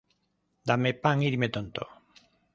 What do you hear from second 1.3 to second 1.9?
tonto.